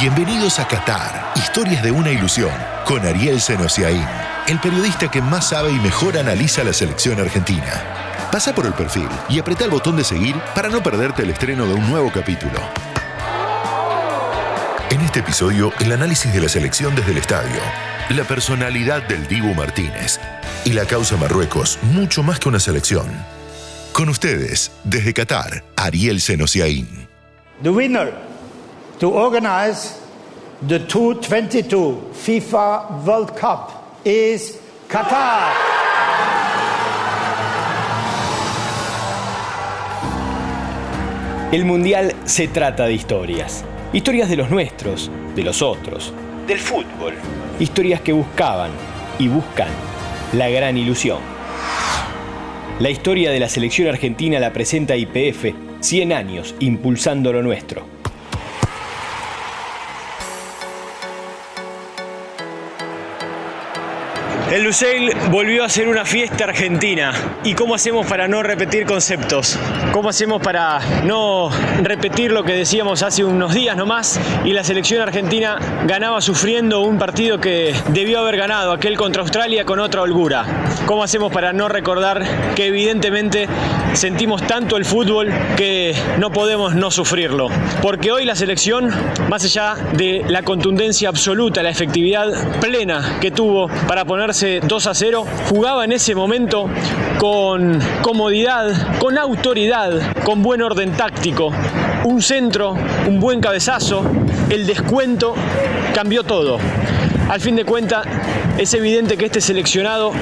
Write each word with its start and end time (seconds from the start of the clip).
Bienvenidos 0.00 0.58
a 0.58 0.66
Qatar, 0.66 1.32
historias 1.36 1.80
de 1.84 1.92
una 1.92 2.10
ilusión, 2.10 2.50
con 2.84 3.06
Ariel 3.06 3.40
Senosiaín, 3.40 4.04
el 4.48 4.58
periodista 4.58 5.08
que 5.08 5.22
más 5.22 5.50
sabe 5.50 5.70
y 5.70 5.78
mejor 5.78 6.18
analiza 6.18 6.64
la 6.64 6.72
selección 6.72 7.20
argentina. 7.20 8.28
Pasa 8.32 8.52
por 8.52 8.66
el 8.66 8.72
perfil 8.72 9.08
y 9.28 9.38
apreta 9.38 9.64
el 9.64 9.70
botón 9.70 9.96
de 9.96 10.02
seguir 10.02 10.34
para 10.52 10.68
no 10.68 10.82
perderte 10.82 11.22
el 11.22 11.30
estreno 11.30 11.64
de 11.66 11.74
un 11.74 11.88
nuevo 11.88 12.10
capítulo. 12.10 12.58
En 14.90 15.00
este 15.00 15.20
episodio, 15.20 15.72
el 15.78 15.92
análisis 15.92 16.32
de 16.32 16.40
la 16.40 16.48
selección 16.48 16.96
desde 16.96 17.12
el 17.12 17.18
estadio, 17.18 17.60
la 18.10 18.24
personalidad 18.24 19.06
del 19.06 19.28
Dibu 19.28 19.54
Martínez 19.54 20.18
y 20.64 20.72
la 20.72 20.86
causa 20.86 21.16
Marruecos, 21.16 21.78
mucho 21.82 22.24
más 22.24 22.40
que 22.40 22.48
una 22.48 22.58
selección. 22.58 23.06
Con 23.92 24.08
ustedes, 24.08 24.72
desde 24.82 25.14
Qatar, 25.14 25.62
Ariel 25.76 26.20
Senosiaín. 26.20 27.06
The 27.62 27.70
winner 27.70 28.33
to 28.98 29.10
organize 29.10 30.00
the 30.66 30.78
2022 30.78 32.10
FIFA 32.12 33.04
World 33.04 33.36
Cup 33.36 33.70
is 34.04 34.58
Qatar. 34.88 35.52
El 41.52 41.64
Mundial 41.64 42.14
se 42.24 42.48
trata 42.48 42.86
de 42.86 42.94
historias. 42.94 43.64
Historias 43.92 44.28
de 44.28 44.36
los 44.36 44.50
nuestros, 44.50 45.10
de 45.36 45.42
los 45.44 45.62
otros, 45.62 46.12
del 46.48 46.58
fútbol. 46.58 47.14
Historias 47.60 48.00
que 48.00 48.12
buscaban 48.12 48.72
y 49.18 49.28
buscan 49.28 49.68
la 50.32 50.48
gran 50.48 50.76
ilusión. 50.76 51.18
La 52.80 52.90
historia 52.90 53.30
de 53.30 53.38
la 53.38 53.48
selección 53.48 53.86
argentina 53.86 54.40
la 54.40 54.52
presenta 54.52 54.96
IPF, 54.96 55.54
100 55.78 56.12
años 56.12 56.56
impulsando 56.58 57.32
lo 57.32 57.40
nuestro. 57.40 57.93
El 64.54 64.62
Luceil 64.62 65.10
volvió 65.32 65.64
a 65.64 65.68
ser 65.68 65.88
una 65.88 66.04
fiesta 66.04 66.44
argentina. 66.44 67.12
¿Y 67.42 67.54
cómo 67.54 67.74
hacemos 67.74 68.06
para 68.06 68.28
no 68.28 68.40
repetir 68.40 68.86
conceptos? 68.86 69.58
¿Cómo 69.92 70.10
hacemos 70.10 70.40
para 70.40 70.78
no 71.02 71.50
repetir 71.82 72.30
lo 72.30 72.44
que 72.44 72.52
decíamos 72.52 73.02
hace 73.02 73.24
unos 73.24 73.52
días 73.52 73.76
nomás? 73.76 74.20
Y 74.44 74.52
la 74.52 74.62
selección 74.62 75.02
argentina 75.02 75.58
ganaba 75.88 76.20
sufriendo 76.20 76.82
un 76.82 76.98
partido 76.98 77.40
que 77.40 77.74
debió 77.88 78.20
haber 78.20 78.36
ganado, 78.36 78.70
aquel 78.70 78.96
contra 78.96 79.22
Australia 79.22 79.64
con 79.64 79.80
otra 79.80 80.02
holgura. 80.02 80.46
¿Cómo 80.86 81.02
hacemos 81.02 81.32
para 81.32 81.52
no 81.52 81.68
recordar 81.68 82.54
que 82.54 82.66
evidentemente 82.66 83.48
sentimos 83.94 84.46
tanto 84.46 84.76
el 84.76 84.84
fútbol 84.84 85.32
que 85.56 85.96
no 86.20 86.30
podemos 86.30 86.76
no 86.76 86.92
sufrirlo? 86.92 87.48
Porque 87.82 88.12
hoy 88.12 88.24
la 88.24 88.36
selección, 88.36 88.88
más 89.28 89.42
allá 89.42 89.74
de 89.94 90.24
la 90.28 90.42
contundencia 90.42 91.08
absoluta, 91.08 91.60
la 91.60 91.70
efectividad 91.70 92.60
plena 92.60 93.18
que 93.20 93.32
tuvo 93.32 93.66
para 93.88 94.04
ponerse 94.04 94.43
2 94.44 94.86
a 94.86 94.94
0, 94.94 95.24
jugaba 95.48 95.84
en 95.84 95.92
ese 95.92 96.14
momento 96.14 96.68
con 97.18 97.78
comodidad, 98.02 98.98
con 98.98 99.16
autoridad, 99.16 100.14
con 100.22 100.42
buen 100.42 100.60
orden 100.62 100.92
táctico. 100.92 101.50
Un 102.04 102.20
centro, 102.20 102.76
un 103.08 103.20
buen 103.20 103.40
cabezazo, 103.40 104.04
el 104.50 104.66
descuento 104.66 105.34
cambió 105.94 106.24
todo. 106.24 106.58
Al 107.28 107.40
fin 107.40 107.56
de 107.56 107.64
cuentas, 107.64 108.06
es 108.58 108.74
evidente 108.74 109.16
que 109.16 109.26
este 109.26 109.40
seleccionado 109.40 110.12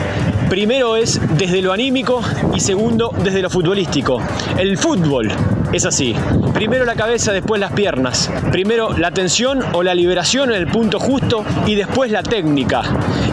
primero 0.48 0.96
es 0.96 1.20
desde 1.36 1.60
lo 1.60 1.72
anímico 1.72 2.22
y 2.54 2.60
segundo 2.60 3.12
desde 3.24 3.42
lo 3.42 3.50
futbolístico. 3.50 4.22
El 4.56 4.78
fútbol 4.78 5.32
es 5.72 5.84
así. 5.84 6.14
Primero 6.54 6.84
la 6.84 6.94
cabeza, 6.94 7.32
después 7.32 7.60
las 7.60 7.72
piernas. 7.72 8.30
Primero 8.50 8.96
la 8.96 9.10
tensión 9.10 9.60
o 9.72 9.82
la 9.82 9.94
liberación 9.94 10.50
en 10.50 10.56
el 10.56 10.66
punto 10.66 10.98
justo 10.98 11.44
y 11.66 11.74
después 11.74 12.10
la 12.10 12.22
técnica. 12.22 12.82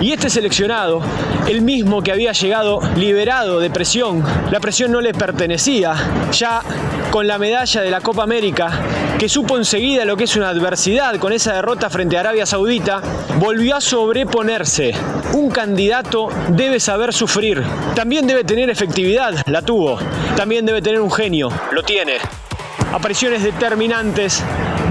Y 0.02 0.12
este 0.12 0.30
seleccionado, 0.30 1.02
el 1.48 1.62
mismo 1.62 2.02
que 2.02 2.12
había 2.12 2.32
llegado 2.32 2.80
liberado 2.96 3.60
de 3.60 3.70
presión, 3.70 4.24
la 4.52 4.60
presión 4.60 4.92
no 4.92 5.02
le 5.02 5.14
pertenecía, 5.14 5.94
ya 6.32 6.62
con 7.12 7.28
la 7.28 7.38
medalla 7.38 7.82
de 7.82 7.90
la 7.90 8.02
Copa 8.02 8.24
América, 8.24 8.70
que 9.18 9.30
supo 9.30 9.58
enseguida 9.58 10.06
lo 10.06 10.16
que 10.16 10.26
es 10.26 10.36
una 10.36 10.50
adversidad 10.50 11.16
con 11.18 11.34
esa 11.34 11.54
derrota 11.54 11.90
frente 11.90 12.18
a 12.18 12.22
Arabia 12.22 12.46
Saudita, 12.46 13.02
volvió 13.40 13.76
a 13.76 13.82
sobreponerse. 13.82 14.94
Un 15.34 15.50
candidato 15.50 16.30
debe 16.50 16.80
saber 16.80 17.14
sufrir. 17.14 17.64
También 17.96 18.28
debe 18.28 18.44
tener 18.44 18.70
efectividad, 18.70 19.34
la 19.48 19.62
tuvo. 19.62 19.98
También 20.36 20.66
debe 20.66 20.82
tener 20.82 21.02
un 21.02 21.12
genio, 21.12 21.50
lo 21.72 21.84
tiene 21.84 22.18
apariciones 22.94 23.44
determinantes 23.44 24.44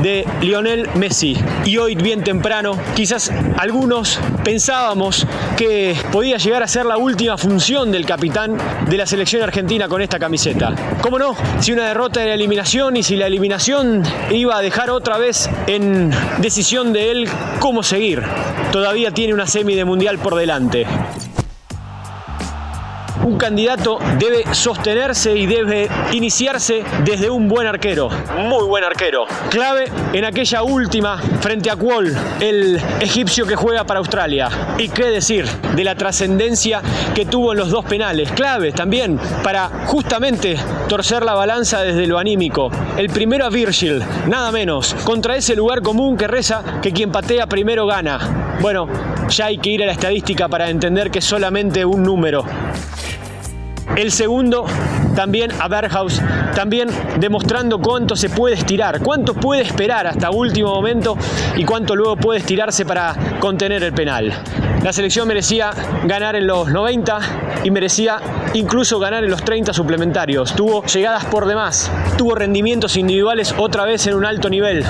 de 0.03 0.27
Lionel 0.41 0.89
Messi. 0.95 1.37
Y 1.65 1.77
hoy, 1.79 1.95
bien 1.95 2.23
temprano, 2.23 2.79
quizás 2.95 3.33
algunos 3.57 4.19
pensábamos 4.45 5.27
que 5.57 5.97
podía 6.13 6.37
llegar 6.37 6.63
a 6.63 6.69
ser 6.69 6.87
la 6.87 6.97
última 6.97 7.37
función 7.37 7.91
del 7.91 8.07
capitán 8.07 8.57
de 8.89 8.97
la 8.97 9.07
selección 9.07 9.43
argentina 9.43 9.89
con 9.89 10.03
esta 10.03 10.19
camiseta. 10.19 10.75
¿Cómo 11.01 11.19
no? 11.19 11.35
Si 11.61 11.73
una 11.73 11.89
derrota 11.89 12.23
en 12.23 12.29
la 12.29 12.35
eliminación 12.35 12.97
y 12.97 13.03
si 13.03 13.17
la 13.17 13.27
eliminación 13.27 14.03
iba 14.31 14.57
a 14.57 14.63
dejar 14.63 14.91
otra 14.91 15.19
vez 15.19 15.49
en 15.67 16.11
decisión 16.39 16.93
de 16.93 17.11
él 17.11 17.29
cómo 17.61 17.83
seguir. 17.83 18.23
Todavía 18.73 19.11
tiene 19.11 19.35
una 19.35 19.47
semi 19.47 19.75
de 19.75 19.85
mundial 19.85 20.19
por 20.19 20.35
delante 20.35 20.87
un 23.29 23.37
candidato 23.37 23.99
debe 24.19 24.55
sostenerse 24.55 25.37
y 25.37 25.45
debe 25.45 25.87
iniciarse 26.13 26.83
desde 27.05 27.29
un 27.29 27.47
buen 27.47 27.67
arquero, 27.67 28.09
muy 28.39 28.65
buen 28.65 28.85
arquero. 28.85 29.27
Clave 29.51 29.85
en 30.15 30.25
aquella 30.25 30.63
última 30.63 31.19
frente 31.41 31.71
a 31.71 31.77
Kuol, 31.77 32.17
el 32.41 32.81
egipcio 33.01 33.47
que 33.47 33.55
juega 33.55 33.85
para 33.85 33.99
Australia. 33.99 34.49
Y 34.79 34.89
qué 34.89 35.05
decir 35.07 35.47
de 35.47 35.85
la 35.85 35.95
trascendencia 35.95 36.81
que 37.15 37.27
tuvo 37.27 37.53
en 37.53 37.59
los 37.59 37.71
dos 37.71 37.85
penales, 37.85 38.33
clave 38.33 38.73
también 38.73 39.21
para 39.43 39.69
justamente 39.87 40.57
torcer 40.89 41.23
la 41.23 41.35
balanza 41.35 41.83
desde 41.83 42.07
lo 42.07 42.19
anímico. 42.19 42.71
El 42.97 43.11
primero 43.11 43.45
a 43.45 43.51
Virgil, 43.51 44.03
nada 44.27 44.51
menos, 44.53 44.95
contra 45.05 45.37
ese 45.37 45.55
lugar 45.55 45.83
común 45.83 46.17
que 46.17 46.27
reza 46.27 46.81
que 46.81 46.93
quien 46.93 47.13
patea 47.13 47.47
primero 47.47 47.87
gana. 47.87 48.57
Bueno, 48.61 48.89
ya 49.29 49.47
hay 49.47 49.59
que 49.59 49.71
ir 49.71 49.83
a 49.83 49.87
la 49.87 49.93
estadística 49.93 50.49
para 50.49 50.71
entender 50.71 51.11
que 51.11 51.19
es 51.19 51.25
solamente 51.25 51.85
un 51.85 52.03
número. 52.03 52.45
El 53.97 54.13
segundo 54.13 54.67
también 55.15 55.51
a 55.59 55.67
Berghaus, 55.69 56.21
también 56.55 56.89
demostrando 57.19 57.81
cuánto 57.81 58.15
se 58.15 58.31
puede 58.31 58.55
estirar, 58.55 59.01
cuánto 59.01 59.35
puede 59.35 59.63
esperar 59.63 60.07
hasta 60.07 60.31
último 60.31 60.73
momento 60.73 61.17
y 61.57 61.65
cuánto 61.65 61.97
luego 61.97 62.17
puede 62.17 62.39
estirarse 62.39 62.87
para 62.87 63.17
contener 63.41 63.83
el 63.83 63.93
penal. 63.93 64.33
La 64.83 64.93
selección 64.93 65.27
merecía 65.27 65.71
ganar 66.05 66.37
en 66.37 66.47
los 66.47 66.69
90 66.69 67.19
y 67.65 67.71
merecía 67.73 68.21
incluso 68.55 69.01
ganar 69.01 69.25
en 69.25 69.31
los 69.31 69.43
30 69.43 69.73
suplementarios. 69.73 70.55
Tuvo 70.55 70.85
llegadas 70.85 71.25
por 71.25 71.47
demás, 71.47 71.91
tuvo 72.17 72.37
rendimientos 72.37 72.97
individuales 72.97 73.55
otra 73.59 73.85
vez 73.85 74.07
en 74.07 74.15
un 74.15 74.25
alto 74.25 74.49
nivel. 74.49 74.85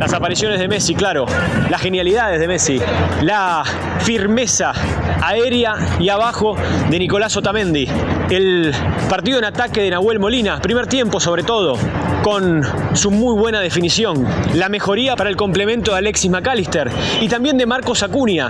Las 0.00 0.14
apariciones 0.14 0.58
de 0.58 0.66
Messi, 0.66 0.94
claro, 0.94 1.26
las 1.68 1.78
genialidades 1.82 2.40
de 2.40 2.48
Messi, 2.48 2.80
la 3.20 3.62
firmeza 3.98 4.72
aérea 5.20 5.74
y 6.00 6.08
abajo 6.08 6.56
de 6.88 6.98
Nicolás 6.98 7.36
Otamendi, 7.36 7.86
el 8.30 8.72
partido 9.10 9.38
en 9.38 9.44
ataque 9.44 9.82
de 9.82 9.90
Nahuel 9.90 10.18
Molina, 10.18 10.58
primer 10.62 10.86
tiempo 10.86 11.20
sobre 11.20 11.42
todo, 11.42 11.76
con 12.22 12.62
su 12.94 13.10
muy 13.10 13.38
buena 13.38 13.60
definición, 13.60 14.26
la 14.54 14.70
mejoría 14.70 15.16
para 15.16 15.28
el 15.28 15.36
complemento 15.36 15.92
de 15.92 15.98
Alexis 15.98 16.30
McAllister. 16.30 16.90
Y 17.20 17.28
también 17.28 17.58
de 17.58 17.66
Marcos 17.66 18.02
Acuña, 18.02 18.48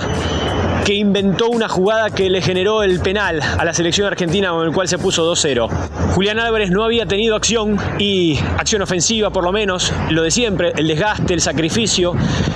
que 0.85 0.95
inventó 0.95 1.49
una 1.49 1.69
jugada 1.69 2.11
que 2.11 2.31
le 2.31 2.41
generó 2.43 2.83
el 2.83 3.01
penal 3.01 3.41
a 3.43 3.65
la 3.65 3.75
selección 3.75 4.07
argentina 4.07 4.51
con 4.51 4.67
el 4.67 4.73
cual 4.73 4.89
se 4.89 4.99
puso 4.99 5.31
2-0. 5.31 5.69
Julián 6.15 6.39
Álvarez 6.39 6.71
no 6.71 6.85
había 6.85 7.07
tenido 7.07 7.37
acción 7.37 7.79
y 7.99 8.39
acción 8.59 8.83
ofensiva 8.83 9.31
por 9.31 9.45
lo 9.45 9.53
menos, 9.53 9.93
lo 10.11 10.23
de 10.23 10.31
siempre, 10.31 10.73
el 10.77 10.89
desgaste, 10.89 11.35
el 11.35 11.41
sacrificio, 11.41 12.15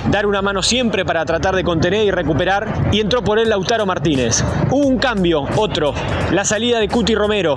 dar 0.09 0.25
una 0.25 0.41
mano 0.41 0.61
siempre 0.61 1.05
para 1.05 1.25
tratar 1.25 1.55
de 1.55 1.63
contener 1.63 2.05
y 2.05 2.11
recuperar 2.11 2.89
y 2.91 2.99
entró 2.99 3.23
por 3.23 3.39
él 3.39 3.49
Lautaro 3.49 3.85
Martínez. 3.85 4.43
Hubo 4.71 4.87
un 4.87 4.97
cambio, 4.97 5.45
otro, 5.55 5.93
la 6.31 6.45
salida 6.45 6.79
de 6.79 6.87
Cuti 6.87 7.15
Romero, 7.15 7.55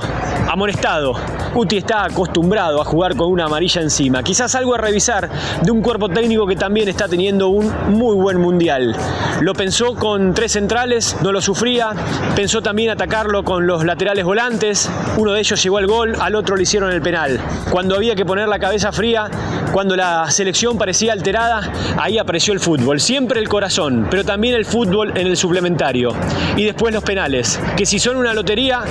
amonestado. 0.49 1.15
Cuti 1.53 1.79
está 1.79 2.05
acostumbrado 2.05 2.81
a 2.81 2.85
jugar 2.85 3.17
con 3.17 3.31
una 3.31 3.47
amarilla 3.47 3.81
encima. 3.81 4.23
Quizás 4.23 4.55
algo 4.55 4.75
a 4.75 4.79
revisar 4.79 5.29
de 5.63 5.71
un 5.71 5.83
cuerpo 5.83 6.09
técnico 6.09 6.47
que 6.47 6.57
también 6.57 6.89
está 6.89 7.09
teniendo 7.09 7.49
un 7.49 7.73
muy 7.91 8.15
buen 8.15 8.39
mundial. 8.39 8.95
Lo 9.41 9.55
pensó 9.55 9.95
con 9.95 10.35
tres 10.35 10.57
centrales, 10.59 11.17
no 11.23 11.31
lo 11.31 11.41
sufría. 11.41 11.91
Pensó 12.35 12.61
también 12.61 12.91
atacarlo 12.91 13.45
con 13.45 13.69
los 13.69 13.85
laterales 13.85 14.25
volantes. 14.25 14.91
Uno 15.17 15.33
de 15.33 15.39
ellos 15.39 15.63
llegó 15.63 15.79
al 15.79 15.87
gol, 15.87 16.17
al 16.19 16.35
otro 16.35 16.57
le 16.57 16.65
hicieron 16.65 16.91
el 16.91 17.01
penal. 17.01 17.41
Cuando 17.71 17.95
había 17.95 18.17
que 18.17 18.27
poner 18.27 18.49
la 18.49 18.59
cabeza 18.59 18.91
fría, 18.91 19.31
cuando 19.73 19.95
la 19.95 20.29
selección 20.33 20.77
parecía 20.77 21.13
alterada, 21.13 21.73
ahí 21.97 22.19
apareció 22.19 22.53
el 22.53 22.59
fútbol. 22.59 22.99
Siempre 22.99 23.39
el 23.39 23.49
corazón, 23.49 24.09
pero 24.11 24.25
también 24.25 24.57
el 24.57 24.65
fútbol 24.65 25.17
en 25.17 25.29
el 25.29 25.37
suplementario. 25.37 26.13
Y 26.57 26.65
después 26.65 26.93
los 26.93 27.05
penales, 27.05 27.61
que 27.77 27.87
si 27.87 28.01
son 28.01 28.17
una 28.17 28.35
lotería, 28.35 28.83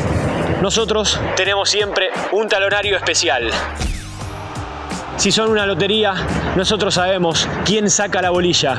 nosotros 0.62 1.20
tenemos 1.36 1.70
siempre 1.70 2.12
un 2.32 2.48
talonario 2.48 2.96
especial. 2.96 3.50
si 5.18 5.32
son 5.34 5.50
una 5.50 5.66
lotería, 5.66 6.14
nosotros 6.56 6.94
sabemos 6.94 7.46
quién 7.66 7.90
saca 7.90 8.22
la 8.22 8.30
bolilla. 8.30 8.78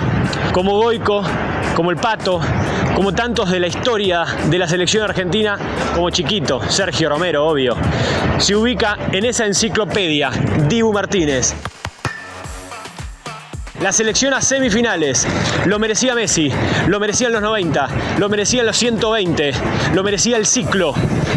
Como 0.53 0.79
Goico, 0.79 1.23
como 1.79 1.93
el 1.93 1.97
Pato, 1.97 2.41
como 2.99 3.15
tantos 3.15 3.49
de 3.49 3.61
la 3.61 3.69
historia 3.69 4.25
de 4.51 4.59
la 4.59 4.67
selección 4.67 5.05
argentina, 5.05 5.57
como 5.95 6.11
Chiquito, 6.11 6.61
Sergio 6.69 7.09
Romero, 7.09 7.47
obvio. 7.47 7.77
Se 8.39 8.57
ubica 8.57 8.99
en 9.13 9.25
esa 9.25 9.47
enciclopedia, 9.47 10.31
Dibu 10.69 10.93
Martínez. 10.93 11.55
La 13.81 13.93
selección 13.93 14.35
a 14.35 14.41
semifinales. 14.41 15.29
Lo 15.67 15.79
merecía 15.79 16.17
Messi, 16.17 16.51
lo 16.89 16.99
merecían 16.99 17.31
los 17.31 17.41
90, 17.41 17.89
lo 18.19 18.29
merecían 18.29 18.67
los 18.67 18.77
120, 18.77 19.53
lo 19.95 20.03
merecía 20.03 20.37
el 20.37 20.45
ciclo. 20.45 20.93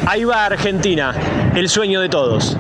Ahí 0.07 0.23
va 0.23 0.45
Argentina, 0.47 1.13
el 1.53 1.69
sueño 1.69 2.01
de 2.01 2.09
todos. 2.09 2.57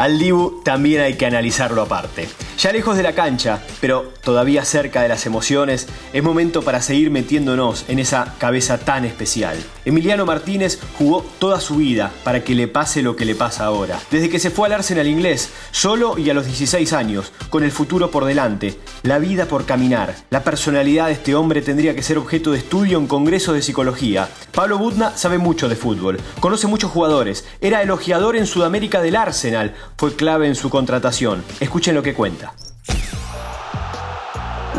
Al 0.00 0.18
Dibu 0.18 0.62
también 0.62 1.02
hay 1.02 1.12
que 1.12 1.26
analizarlo 1.26 1.82
aparte. 1.82 2.26
Ya 2.60 2.72
lejos 2.72 2.98
de 2.98 3.02
la 3.02 3.14
cancha, 3.14 3.62
pero 3.80 4.12
todavía 4.22 4.66
cerca 4.66 5.00
de 5.00 5.08
las 5.08 5.24
emociones, 5.24 5.86
es 6.12 6.22
momento 6.22 6.60
para 6.60 6.82
seguir 6.82 7.10
metiéndonos 7.10 7.86
en 7.88 7.98
esa 7.98 8.34
cabeza 8.36 8.76
tan 8.76 9.06
especial. 9.06 9.56
Emiliano 9.86 10.26
Martínez 10.26 10.78
jugó 10.98 11.24
toda 11.38 11.58
su 11.58 11.76
vida 11.76 12.12
para 12.22 12.44
que 12.44 12.54
le 12.54 12.68
pase 12.68 13.00
lo 13.00 13.16
que 13.16 13.24
le 13.24 13.34
pasa 13.34 13.64
ahora. 13.64 13.98
Desde 14.10 14.28
que 14.28 14.38
se 14.38 14.50
fue 14.50 14.66
al 14.66 14.74
Arsenal 14.74 15.06
inglés, 15.06 15.48
solo 15.70 16.18
y 16.18 16.28
a 16.28 16.34
los 16.34 16.44
16 16.44 16.92
años, 16.92 17.32
con 17.48 17.64
el 17.64 17.72
futuro 17.72 18.10
por 18.10 18.26
delante, 18.26 18.78
la 19.04 19.18
vida 19.18 19.46
por 19.46 19.64
caminar. 19.64 20.14
La 20.28 20.44
personalidad 20.44 21.06
de 21.06 21.12
este 21.12 21.34
hombre 21.34 21.62
tendría 21.62 21.94
que 21.94 22.02
ser 22.02 22.18
objeto 22.18 22.52
de 22.52 22.58
estudio 22.58 22.98
en 22.98 23.06
congresos 23.06 23.54
de 23.54 23.62
psicología. 23.62 24.28
Pablo 24.52 24.76
Budna 24.76 25.16
sabe 25.16 25.38
mucho 25.38 25.70
de 25.70 25.76
fútbol, 25.76 26.20
conoce 26.40 26.66
muchos 26.66 26.90
jugadores, 26.90 27.46
era 27.62 27.80
elogiador 27.80 28.36
en 28.36 28.46
Sudamérica 28.46 29.00
del 29.00 29.16
Arsenal, 29.16 29.74
fue 29.96 30.14
clave 30.14 30.46
en 30.46 30.56
su 30.56 30.68
contratación. 30.68 31.42
Escuchen 31.58 31.94
lo 31.94 32.02
que 32.02 32.12
cuenta. 32.12 32.49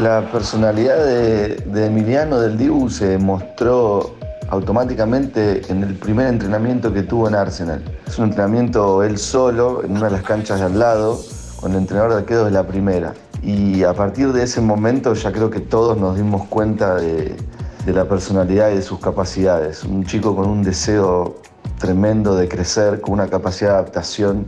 La 0.02 0.28
personalidad 0.32 1.06
de, 1.06 1.86
Emiliano 1.86 2.40
del 2.40 2.58
Dibu 2.58 2.90
se 2.90 3.20
mostró 3.20 4.16
automáticamente 4.50 5.62
en 5.72 5.84
el 5.84 5.94
primer 5.94 6.26
entrenamiento 6.26 6.92
que 6.92 7.04
tuvo 7.04 7.28
en 7.28 7.36
Arsenal. 7.36 7.84
Es 8.08 8.18
un 8.18 8.26
entrenamiento 8.26 9.04
él 9.04 9.20
solo, 9.20 9.84
en 9.84 9.92
una 9.92 10.06
de 10.06 10.14
las 10.14 10.24
canchas 10.24 10.60
de 10.60 10.66
al 10.66 10.80
lado, 10.80 11.20
con 11.58 11.74
el 11.74 11.78
entrenador 11.78 12.14
de 12.14 12.18
arqueros 12.18 12.46
de 12.46 12.52
la 12.52 12.66
primera. 12.66 13.14
Y 13.44 13.84
a 13.84 13.94
partir 13.94 14.34
de 14.34 14.42
ese 14.42 14.60
momento 14.60 15.14
ya 15.14 15.32
creo 15.32 15.52
que 15.52 15.60
todos 15.60 15.96
nos 16.00 16.16
dimos 16.16 16.48
cuenta 16.48 16.96
de, 16.96 17.38
de 17.86 17.94
la 17.94 18.06
personalidad 18.06 18.72
y 18.72 18.78
de 18.78 18.82
sus 18.82 19.00
capacidades. 19.00 19.84
Un 19.84 20.04
chico 20.04 20.36
con 20.36 20.50
un 20.50 20.64
deseo 20.64 21.36
tremendo 21.78 22.36
de 22.36 22.48
crecer, 22.48 23.02
con 23.02 23.14
una 23.14 23.28
capacidad 23.28 23.70
de 23.70 23.76
adaptación 23.76 24.48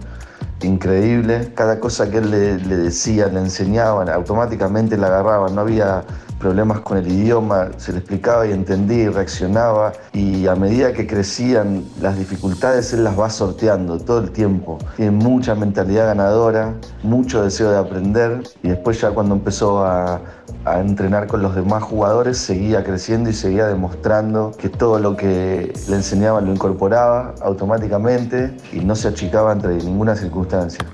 increíble. 0.63 1.51
Cada 1.55 1.79
cosa 1.79 2.09
que 2.09 2.17
él 2.17 2.31
le, 2.31 2.77
decía, 2.77 3.27
le 3.27 3.39
enseñaban, 3.39 4.09
automáticamente 4.09 4.97
la 4.97 5.07
agarraban. 5.07 5.55
No 5.55 5.61
había 5.61 6.03
problemas 6.43 6.81
con 6.81 6.97
el 6.97 7.07
idioma, 7.09 7.69
se 7.77 7.93
le 7.93 7.99
explicaba 7.99 8.45
y 8.45 8.51
entendía 8.51 9.03
y 9.03 9.07
reaccionaba. 9.07 9.93
Y 10.11 10.45
a 10.47 10.55
medida 10.55 10.91
que 10.91 11.07
crecían 11.07 11.85
las 12.01 12.17
dificultades, 12.19 12.91
él 12.91 13.05
las 13.05 13.17
va 13.17 13.29
sorteando 13.29 13.97
todo 13.97 14.19
el 14.19 14.31
tiempo. 14.31 14.77
Tiene 14.97 15.11
mucha 15.11 15.55
mentalidad 15.55 16.07
ganadora, 16.07 16.73
mucho 17.01 17.41
deseo 17.43 17.71
de 17.71 17.77
aprender. 17.77 18.43
Y 18.61 18.67
después 18.67 18.99
ya 18.99 19.11
cuando 19.11 19.35
empezó 19.35 19.85
a, 19.85 20.19
a 20.65 20.79
entrenar 20.81 21.27
con 21.27 21.41
los 21.41 21.55
demás 21.55 21.81
jugadores, 21.81 22.37
seguía 22.39 22.83
creciendo 22.83 23.29
y 23.29 23.33
seguía 23.33 23.67
demostrando 23.67 24.51
que 24.57 24.67
todo 24.67 24.99
lo 24.99 25.15
que 25.15 25.73
le 25.87 25.95
enseñaban 25.95 26.45
lo 26.45 26.51
incorporaba 26.51 27.35
automáticamente 27.41 28.53
y 28.73 28.81
no 28.81 28.97
se 28.97 29.07
achicaba 29.07 29.53
entre 29.53 29.75
ninguna 29.75 30.13
circunstancia. 30.13 30.85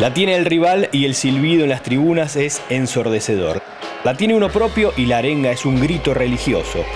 La 0.00 0.14
tiene 0.14 0.34
el 0.34 0.46
rival 0.46 0.88
y 0.92 1.04
el 1.04 1.14
silbido 1.14 1.64
en 1.64 1.68
las 1.68 1.82
tribunas 1.82 2.34
es 2.34 2.62
ensordecedor. 2.70 3.60
La 4.02 4.14
tiene 4.14 4.34
uno 4.34 4.48
propio 4.48 4.94
y 4.96 5.04
la 5.04 5.18
arenga 5.18 5.50
es 5.52 5.66
un 5.66 5.78
grito 5.78 6.14
religioso. 6.14 6.86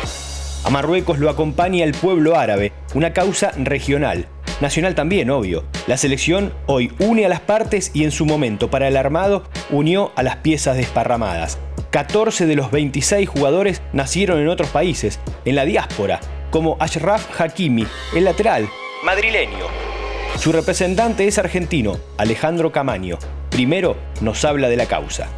A 0.65 0.71
Marruecos 0.71 1.19
lo 1.19 1.29
acompaña 1.29 1.85
el 1.85 1.93
pueblo 1.93 2.39
árabe, 2.39 2.73
una 2.95 3.13
causa 3.13 3.53
regional. 3.59 4.27
Nacional 4.63 4.95
también, 4.95 5.29
obvio. 5.29 5.65
La 5.87 5.99
selección 5.99 6.55
hoy 6.65 6.93
une 6.99 7.27
a 7.27 7.29
las 7.29 7.41
partes 7.41 7.91
y 7.93 8.05
en 8.05 8.11
su 8.11 8.25
momento 8.25 8.71
para 8.71 8.89
el 8.89 8.97
armado 8.97 9.45
unió 9.69 10.13
a 10.17 10.23
las 10.23 10.37
piezas 10.37 10.79
desparramadas. 10.79 11.59
14 11.91 12.47
de 12.47 12.57
los 12.57 12.71
26 12.71 13.29
jugadores 13.29 13.83
nacieron 13.93 14.41
en 14.41 14.49
otros 14.49 14.71
países, 14.71 15.21
en 15.45 15.57
la 15.57 15.67
diáspora, 15.67 16.21
como 16.51 16.79
Ashraf 16.81 17.39
Hakimi, 17.39 17.87
el 18.17 18.25
lateral, 18.25 18.67
madrileño, 19.05 19.94
su 20.39 20.53
representante 20.53 21.27
es 21.27 21.39
argentino, 21.39 21.99
Alejandro 22.19 22.73
Camaño. 22.73 23.19
Primero 23.51 23.97
nos 24.21 24.45
habla 24.45 24.69
de 24.69 24.77
la 24.77 24.87
causa. 24.87 25.29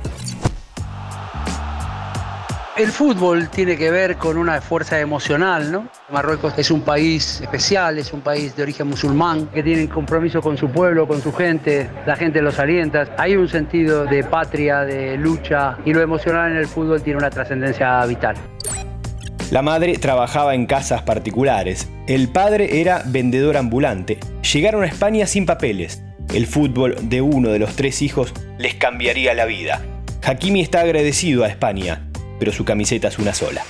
El 2.76 2.88
fútbol 2.88 3.48
tiene 3.48 3.78
que 3.78 3.90
ver 3.90 4.16
con 4.16 4.36
una 4.36 4.60
fuerza 4.60 5.00
emocional, 5.00 5.72
¿no? 5.72 5.88
Marruecos 6.10 6.52
es 6.58 6.70
un 6.70 6.82
país 6.82 7.40
especial, 7.40 7.98
es 7.98 8.12
un 8.12 8.20
país 8.20 8.54
de 8.54 8.64
origen 8.64 8.88
musulmán, 8.88 9.46
que 9.46 9.62
tiene 9.62 9.88
compromiso 9.88 10.42
con 10.42 10.58
su 10.58 10.68
pueblo, 10.68 11.08
con 11.08 11.22
su 11.22 11.32
gente, 11.32 11.88
la 12.04 12.16
gente 12.16 12.42
los 12.42 12.58
alienta. 12.58 13.14
Hay 13.16 13.34
un 13.34 13.48
sentido 13.48 14.04
de 14.04 14.24
patria, 14.24 14.80
de 14.80 15.16
lucha, 15.16 15.78
y 15.86 15.94
lo 15.94 16.02
emocional 16.02 16.50
en 16.50 16.58
el 16.58 16.66
fútbol 16.66 17.00
tiene 17.00 17.18
una 17.18 17.30
trascendencia 17.30 18.04
vital. 18.04 18.36
La 19.50 19.62
madre 19.62 19.96
trabajaba 19.96 20.54
en 20.54 20.66
casas 20.66 21.00
particulares, 21.00 21.88
el 22.06 22.28
padre 22.28 22.80
era 22.80 23.02
vendedor 23.04 23.56
ambulante. 23.56 24.18
Llegaron 24.52 24.84
a 24.84 24.86
España 24.86 25.26
sin 25.26 25.44
papeles. 25.44 26.02
El 26.32 26.46
fútbol 26.46 26.96
de 27.02 27.20
uno 27.20 27.48
de 27.50 27.58
los 27.58 27.74
tres 27.74 28.00
hijos 28.00 28.32
les 28.58 28.74
cambiaría 28.74 29.34
la 29.34 29.44
vida. 29.44 29.82
Hakimi 30.22 30.60
está 30.60 30.80
agradecido 30.82 31.44
a 31.44 31.48
España, 31.48 32.08
pero 32.38 32.52
su 32.52 32.64
camiseta 32.64 33.08
es 33.08 33.18
una 33.18 33.34
sola. 33.34 33.62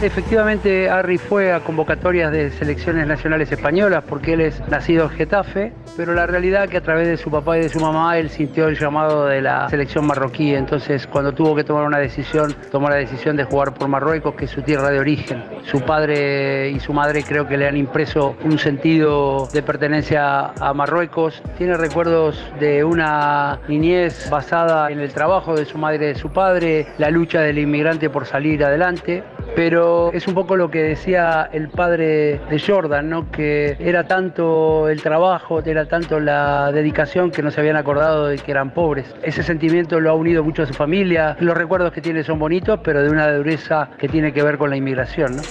Efectivamente, 0.00 0.88
Harry 0.88 1.18
fue 1.18 1.52
a 1.52 1.58
convocatorias 1.58 2.30
de 2.30 2.52
selecciones 2.52 3.08
nacionales 3.08 3.50
españolas 3.50 4.04
porque 4.08 4.34
él 4.34 4.42
es 4.42 4.60
nacido 4.68 5.06
en 5.06 5.10
Getafe, 5.10 5.72
pero 5.98 6.14
la 6.14 6.28
realidad 6.28 6.62
es 6.62 6.70
que 6.70 6.76
a 6.76 6.80
través 6.80 7.08
de 7.08 7.16
su 7.16 7.28
papá 7.28 7.58
y 7.58 7.62
de 7.62 7.68
su 7.68 7.80
mamá 7.80 8.16
él 8.18 8.30
sintió 8.30 8.68
el 8.68 8.78
llamado 8.78 9.26
de 9.26 9.42
la 9.42 9.68
selección 9.68 10.06
marroquí. 10.06 10.54
Entonces, 10.54 11.08
cuando 11.08 11.32
tuvo 11.32 11.56
que 11.56 11.64
tomar 11.64 11.84
una 11.84 11.98
decisión, 11.98 12.54
tomó 12.70 12.88
la 12.88 12.94
decisión 12.94 13.36
de 13.36 13.42
jugar 13.42 13.74
por 13.74 13.88
Marruecos, 13.88 14.36
que 14.36 14.44
es 14.44 14.50
su 14.52 14.62
tierra 14.62 14.90
de 14.90 15.00
origen. 15.00 15.42
Su 15.64 15.80
padre 15.80 16.70
y 16.70 16.78
su 16.78 16.92
madre 16.92 17.24
creo 17.24 17.48
que 17.48 17.56
le 17.56 17.66
han 17.66 17.76
impreso 17.76 18.36
un 18.44 18.60
sentido 18.60 19.48
de 19.52 19.60
pertenencia 19.60 20.52
a 20.60 20.72
Marruecos. 20.72 21.42
Tiene 21.56 21.76
recuerdos 21.76 22.40
de 22.60 22.84
una 22.84 23.58
niñez 23.66 24.30
basada 24.30 24.92
en 24.92 25.00
el 25.00 25.12
trabajo 25.12 25.56
de 25.56 25.64
su 25.64 25.78
madre 25.78 25.96
y 25.96 26.08
de 26.10 26.14
su 26.14 26.30
padre, 26.30 26.86
la 26.98 27.10
lucha 27.10 27.40
del 27.40 27.58
inmigrante 27.58 28.08
por 28.08 28.24
salir 28.24 28.64
adelante 28.64 29.24
pero 29.58 30.12
es 30.12 30.28
un 30.28 30.34
poco 30.34 30.54
lo 30.54 30.70
que 30.70 30.82
decía 30.82 31.48
el 31.52 31.68
padre 31.68 32.40
de 32.48 32.62
Jordan, 32.64 33.26
que 33.32 33.76
era 33.80 34.04
tanto 34.06 34.88
el 34.88 35.02
trabajo, 35.02 35.60
era 35.64 35.87
tanto 35.88 36.20
la 36.20 36.70
dedicación 36.72 37.30
que 37.30 37.42
no 37.42 37.50
se 37.50 37.60
habían 37.60 37.76
acordado 37.76 38.26
de 38.26 38.38
que 38.38 38.50
eran 38.50 38.72
pobres. 38.72 39.06
Ese 39.22 39.42
sentimiento 39.42 40.00
lo 40.00 40.10
ha 40.10 40.14
unido 40.14 40.44
mucho 40.44 40.62
a 40.62 40.66
su 40.66 40.74
familia, 40.74 41.36
los 41.40 41.56
recuerdos 41.56 41.92
que 41.92 42.00
tiene 42.00 42.22
son 42.22 42.38
bonitos, 42.38 42.80
pero 42.84 43.02
de 43.02 43.10
una 43.10 43.32
dureza 43.32 43.90
que 43.98 44.08
tiene 44.08 44.32
que 44.32 44.42
ver 44.42 44.58
con 44.58 44.70
la 44.70 44.76
inmigración. 44.76 45.36
¿no? 45.36 45.42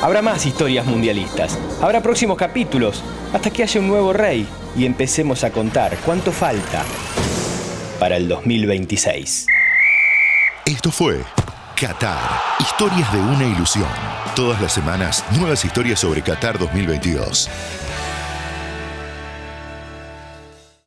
Habrá 0.00 0.22
más 0.22 0.46
historias 0.46 0.86
mundialistas, 0.86 1.58
habrá 1.82 2.00
próximos 2.00 2.38
capítulos, 2.38 3.02
hasta 3.32 3.50
que 3.50 3.64
haya 3.64 3.80
un 3.80 3.88
nuevo 3.88 4.12
rey 4.12 4.46
y 4.76 4.86
empecemos 4.86 5.42
a 5.42 5.50
contar 5.50 5.96
cuánto 6.04 6.30
falta 6.30 6.84
para 7.98 8.16
el 8.16 8.28
2026. 8.28 9.46
Esto 10.64 10.92
fue 10.92 11.22
Qatar, 11.74 12.18
historias 12.60 13.12
de 13.12 13.18
una 13.18 13.44
ilusión. 13.44 14.17
Todas 14.38 14.62
las 14.62 14.72
semanas, 14.72 15.24
nuevas 15.36 15.64
historias 15.64 15.98
sobre 15.98 16.22
Qatar 16.22 16.60
2022. 16.60 17.50